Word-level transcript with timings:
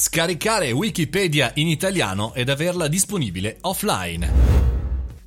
Scaricare 0.00 0.70
Wikipedia 0.70 1.50
in 1.56 1.66
italiano 1.66 2.32
ed 2.32 2.48
averla 2.50 2.86
disponibile 2.86 3.58
offline. 3.62 4.30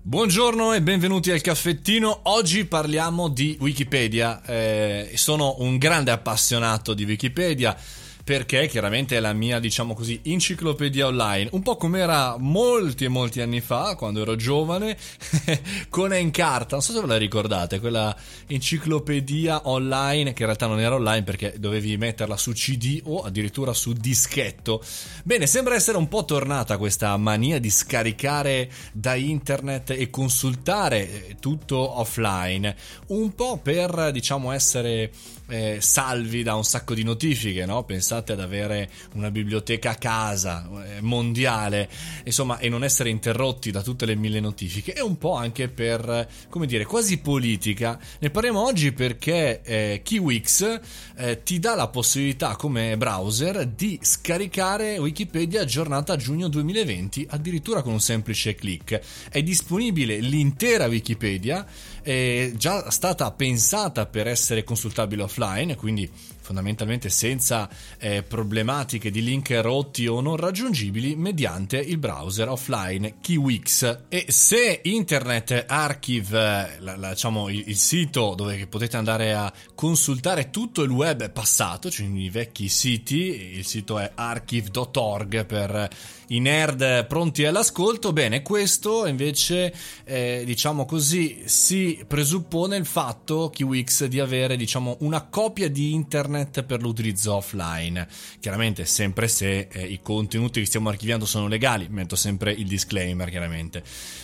Buongiorno 0.00 0.72
e 0.72 0.80
benvenuti 0.80 1.30
al 1.30 1.42
caffettino. 1.42 2.20
Oggi 2.22 2.64
parliamo 2.64 3.28
di 3.28 3.58
Wikipedia. 3.60 4.42
Eh, 4.42 5.10
sono 5.16 5.56
un 5.58 5.76
grande 5.76 6.12
appassionato 6.12 6.94
di 6.94 7.04
Wikipedia 7.04 7.76
perché 8.24 8.68
chiaramente 8.68 9.18
è 9.18 9.20
la 9.20 9.34
mia, 9.34 9.60
diciamo 9.60 9.92
così, 9.92 10.18
enciclopedia 10.24 11.06
online, 11.06 11.50
un 11.52 11.60
po' 11.60 11.76
come 11.76 11.98
era 11.98 12.36
molti 12.38 13.04
e 13.04 13.08
molti 13.08 13.42
anni 13.42 13.60
fa, 13.60 13.96
quando 13.96 14.22
ero 14.22 14.34
giovane, 14.34 14.96
con 15.90 16.10
Encarta, 16.14 16.76
non 16.76 16.82
so 16.82 16.94
se 16.94 17.00
ve 17.02 17.06
la 17.06 17.18
ricordate, 17.18 17.80
quella 17.80 18.16
enciclopedia 18.46 19.68
online, 19.68 20.32
che 20.32 20.40
in 20.40 20.46
realtà 20.46 20.66
non 20.66 20.80
era 20.80 20.94
online 20.94 21.22
perché 21.22 21.56
dovevi 21.58 21.98
metterla 21.98 22.38
su 22.38 22.52
CD 22.52 23.02
o 23.04 23.20
addirittura 23.20 23.74
su 23.74 23.92
dischetto. 23.92 24.82
Bene, 25.22 25.46
sembra 25.46 25.74
essere 25.74 25.98
un 25.98 26.08
po' 26.08 26.24
tornata 26.24 26.78
questa 26.78 27.14
mania 27.18 27.58
di 27.58 27.68
scaricare 27.68 28.70
da 28.92 29.14
internet 29.16 29.90
e 29.90 30.08
consultare 30.08 31.28
eh, 31.28 31.36
tutto 31.38 31.98
offline, 31.98 32.74
un 33.08 33.34
po' 33.34 33.58
per, 33.58 34.10
diciamo, 34.12 34.50
essere 34.50 35.12
eh, 35.48 35.76
salvi 35.82 36.42
da 36.42 36.54
un 36.54 36.64
sacco 36.64 36.94
di 36.94 37.02
notifiche, 37.02 37.66
no? 37.66 37.84
Pensate 37.84 38.12
ad 38.16 38.40
avere 38.40 38.90
una 39.14 39.30
biblioteca 39.30 39.90
a 39.90 39.94
casa 39.94 40.68
eh, 40.84 41.00
mondiale, 41.00 41.88
insomma, 42.24 42.58
e 42.58 42.68
non 42.68 42.84
essere 42.84 43.10
interrotti 43.10 43.70
da 43.70 43.82
tutte 43.82 44.06
le 44.06 44.14
mille 44.14 44.40
notifiche, 44.40 44.94
e 44.94 45.00
un 45.00 45.18
po' 45.18 45.34
anche 45.34 45.68
per, 45.68 46.28
come 46.48 46.66
dire, 46.66 46.84
quasi 46.84 47.18
politica. 47.18 47.98
Ne 48.18 48.30
parliamo 48.30 48.64
oggi 48.64 48.92
perché 48.92 49.60
eh, 49.62 50.00
Kiwix 50.02 50.80
eh, 51.16 51.42
ti 51.42 51.58
dà 51.58 51.74
la 51.74 51.88
possibilità 51.88 52.56
come 52.56 52.96
browser 52.96 53.66
di 53.66 53.98
scaricare 54.02 54.98
Wikipedia 54.98 55.62
aggiornata 55.62 56.14
a 56.14 56.16
giugno 56.16 56.48
2020, 56.48 57.26
addirittura 57.30 57.82
con 57.82 57.92
un 57.92 58.00
semplice 58.00 58.54
clic. 58.54 59.00
È 59.28 59.42
disponibile 59.42 60.18
l'intera 60.18 60.86
Wikipedia, 60.86 61.66
è 62.02 62.52
già 62.56 62.90
stata 62.90 63.30
pensata 63.30 64.06
per 64.06 64.26
essere 64.26 64.64
consultabile 64.64 65.22
offline 65.22 65.32
offline, 65.34 65.76
quindi 65.76 66.10
fondamentalmente 66.40 67.08
senza 67.08 67.68
eh, 68.04 68.22
problematiche 68.22 69.10
di 69.10 69.22
link 69.22 69.48
rotti 69.62 70.06
o 70.06 70.20
non 70.20 70.36
raggiungibili 70.36 71.16
mediante 71.16 71.78
il 71.78 71.96
browser 71.96 72.50
offline 72.50 73.14
Kiwix. 73.18 74.00
E 74.10 74.26
se 74.28 74.80
Internet 74.82 75.64
Archive, 75.66 76.76
la, 76.80 76.96
la, 76.96 77.10
diciamo 77.10 77.48
il, 77.48 77.64
il, 77.66 77.76
sito 77.76 78.34
dove 78.36 78.66
potete 78.66 78.98
andare 78.98 79.32
a 79.32 79.50
consultare 79.74 80.50
tutto 80.50 80.82
il 80.82 80.90
web 80.90 81.30
passato, 81.30 81.90
cioè 81.90 82.06
i 82.06 82.28
vecchi 82.28 82.68
siti, 82.68 83.56
il 83.56 83.64
sito 83.64 83.98
è 83.98 84.12
archive.org 84.14 85.46
per 85.46 85.88
i 86.28 86.40
nerd 86.40 87.06
pronti 87.06 87.44
all'ascolto, 87.44 88.12
bene, 88.12 88.42
questo 88.42 89.06
invece, 89.06 89.74
eh, 90.04 90.42
diciamo 90.44 90.84
così, 90.84 91.42
si 91.46 92.02
presuppone 92.06 92.76
il 92.76 92.86
fatto, 92.86 93.50
Kiwix, 93.50 94.04
di 94.04 94.20
avere, 94.20 94.56
diciamo, 94.56 94.96
una 95.00 95.22
copia 95.22 95.68
di 95.68 95.92
internet 95.92 96.62
per 96.62 96.80
l'utilizzo 96.80 97.34
offline. 97.34 97.93
Chiaramente, 98.40 98.84
sempre 98.84 99.28
se 99.28 99.68
eh, 99.70 99.86
i 99.86 100.00
contenuti 100.02 100.60
che 100.60 100.66
stiamo 100.66 100.88
archiviando 100.88 101.26
sono 101.26 101.48
legali, 101.48 101.86
metto 101.88 102.16
sempre 102.16 102.52
il 102.52 102.66
disclaimer, 102.66 103.30
chiaramente. 103.30 103.82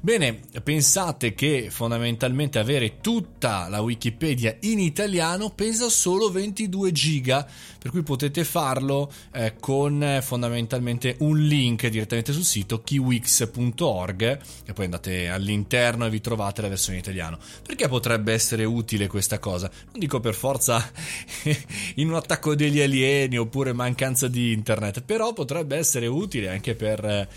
Bene, 0.00 0.40
pensate 0.64 1.32
che 1.32 1.68
fondamentalmente 1.70 2.58
avere 2.58 2.98
tutta 3.00 3.68
la 3.68 3.80
Wikipedia 3.80 4.56
in 4.62 4.80
italiano 4.80 5.50
pesa 5.50 5.88
solo 5.88 6.30
22 6.30 6.90
giga, 6.90 7.46
per 7.78 7.90
cui 7.90 8.02
potete 8.02 8.42
farlo 8.44 9.12
eh, 9.32 9.54
con 9.60 10.02
eh, 10.02 10.20
fondamentalmente 10.22 11.16
un 11.20 11.38
link 11.38 11.86
direttamente 11.86 12.32
sul 12.32 12.44
sito 12.44 12.82
kiwix.org 12.82 14.40
e 14.66 14.72
poi 14.72 14.84
andate 14.84 15.28
all'interno 15.28 16.06
e 16.06 16.10
vi 16.10 16.20
trovate 16.20 16.62
la 16.62 16.68
versione 16.68 16.98
in 16.98 17.02
italiano. 17.02 17.38
Perché 17.64 17.88
potrebbe 17.88 18.32
essere 18.32 18.64
utile 18.64 19.06
questa 19.06 19.38
cosa? 19.38 19.70
Non 19.90 20.00
dico 20.00 20.20
per 20.20 20.34
forza 20.34 20.90
in 21.96 22.08
un 22.08 22.14
attacco 22.14 22.54
degli 22.54 22.80
alieni 22.80 23.36
oppure 23.52 23.74
mancanza 23.74 24.28
di 24.28 24.50
internet, 24.50 25.02
però 25.02 25.34
potrebbe 25.34 25.76
essere 25.76 26.06
utile 26.06 26.48
anche 26.48 26.74
per 26.74 27.04
eh, 27.04 27.28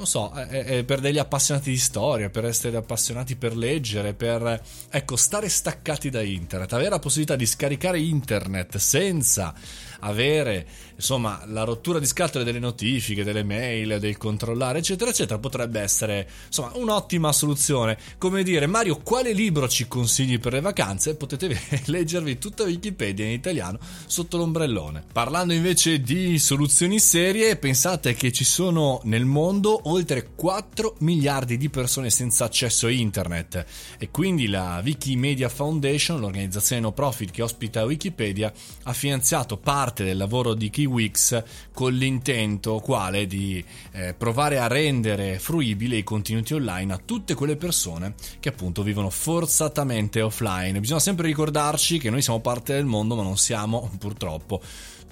non 0.00 0.08
so, 0.08 0.32
è, 0.32 0.64
è 0.64 0.84
per 0.84 1.00
degli 1.00 1.18
appassionati 1.18 1.70
di 1.70 1.76
storia, 1.76 2.30
per 2.30 2.46
essere 2.46 2.78
appassionati 2.78 3.36
per 3.36 3.54
leggere, 3.54 4.14
per 4.14 4.62
ecco, 4.88 5.16
stare 5.16 5.50
staccati 5.50 6.08
da 6.08 6.22
internet, 6.22 6.72
avere 6.72 6.88
la 6.88 6.98
possibilità 6.98 7.36
di 7.36 7.44
scaricare 7.44 8.00
internet 8.00 8.78
senza 8.78 9.52
avere 10.00 10.66
insomma 10.96 11.42
la 11.46 11.64
rottura 11.64 11.98
di 11.98 12.06
scatole 12.06 12.44
delle 12.44 12.58
notifiche, 12.58 13.24
delle 13.24 13.42
mail, 13.42 13.98
del 13.98 14.16
controllare, 14.16 14.78
eccetera, 14.78 15.10
eccetera, 15.10 15.38
potrebbe 15.38 15.80
essere 15.80 16.28
insomma 16.46 16.72
un'ottima 16.74 17.32
soluzione. 17.32 17.98
Come 18.18 18.42
dire, 18.42 18.66
Mario, 18.66 18.98
quale 19.02 19.32
libro 19.32 19.68
ci 19.68 19.88
consigli 19.88 20.38
per 20.38 20.52
le 20.52 20.60
vacanze? 20.60 21.16
Potete 21.16 21.58
leggervi 21.86 22.38
tutta 22.38 22.64
Wikipedia 22.64 23.24
in 23.24 23.32
italiano 23.32 23.78
sotto 24.06 24.36
l'ombrellone. 24.36 25.04
Parlando 25.12 25.52
invece 25.52 26.00
di 26.00 26.38
soluzioni 26.38 26.98
serie, 27.00 27.56
pensate 27.56 28.14
che 28.14 28.30
ci 28.30 28.44
sono 28.44 29.00
nel 29.04 29.24
mondo 29.24 29.80
oltre 29.90 30.30
4 30.34 30.96
miliardi 31.00 31.56
di 31.56 31.68
persone 31.68 32.10
senza 32.10 32.44
accesso 32.44 32.86
a 32.86 32.90
internet 32.90 33.64
e 33.98 34.10
quindi 34.10 34.46
la 34.46 34.80
Wikimedia 34.84 35.48
Foundation, 35.48 36.20
l'organizzazione 36.20 36.82
no 36.82 36.92
profit 36.92 37.30
che 37.30 37.42
ospita 37.42 37.84
Wikipedia, 37.84 38.52
ha 38.84 38.92
finanziato 38.92 39.56
parte 39.56 40.04
del 40.04 40.16
lavoro 40.16 40.54
di 40.54 40.70
Kiwix 40.70 41.42
con 41.72 41.92
l'intento 41.92 42.78
quale 42.78 43.26
di 43.26 43.62
eh, 43.92 44.14
provare 44.14 44.58
a 44.58 44.68
rendere 44.68 45.38
fruibile 45.38 45.96
i 45.96 46.04
contenuti 46.04 46.54
online 46.54 46.92
a 46.92 47.00
tutte 47.04 47.34
quelle 47.34 47.56
persone 47.56 48.14
che 48.38 48.48
appunto 48.48 48.82
vivono 48.82 49.10
forzatamente 49.10 50.20
offline. 50.20 50.78
Bisogna 50.80 51.00
sempre 51.00 51.26
ricordarci 51.26 51.98
che 51.98 52.10
noi 52.10 52.22
siamo 52.22 52.40
parte 52.40 52.74
del 52.74 52.86
mondo 52.86 53.16
ma 53.16 53.22
non 53.22 53.36
siamo 53.36 53.90
purtroppo 53.98 54.60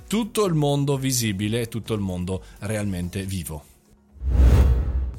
tutto 0.06 0.46
il 0.46 0.54
mondo 0.54 0.96
visibile, 0.96 1.68
tutto 1.68 1.92
il 1.92 2.00
mondo 2.00 2.42
realmente 2.60 3.24
vivo. 3.24 3.67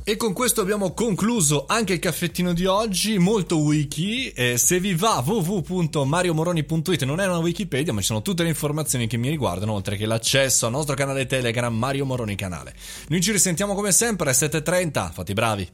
E 0.09 0.17
con 0.17 0.33
questo 0.33 0.61
abbiamo 0.61 0.95
concluso 0.95 1.65
anche 1.67 1.93
il 1.93 1.99
caffettino 1.99 2.51
di 2.51 2.65
oggi, 2.65 3.19
molto 3.19 3.59
wiki. 3.59 4.31
Eh, 4.31 4.57
se 4.57 4.79
vi 4.79 4.95
va 4.95 5.23
www.mariomoroni.it 5.23 7.03
non 7.03 7.19
è 7.19 7.27
una 7.27 7.37
Wikipedia, 7.37 7.93
ma 7.93 7.99
ci 7.99 8.07
sono 8.07 8.23
tutte 8.23 8.41
le 8.41 8.49
informazioni 8.49 9.05
che 9.05 9.17
mi 9.17 9.29
riguardano, 9.29 9.73
oltre 9.73 9.97
che 9.97 10.07
l'accesso 10.07 10.65
al 10.65 10.71
nostro 10.71 10.95
canale 10.95 11.27
Telegram 11.27 11.71
Mario 11.71 12.05
Moroni 12.05 12.33
Canale. 12.33 12.73
Noi 13.09 13.21
ci 13.21 13.31
risentiamo 13.31 13.75
come 13.75 13.91
sempre 13.91 14.31
alle 14.31 14.35
7.30, 14.35 15.11
fate 15.11 15.31
i 15.31 15.35
bravi. 15.35 15.69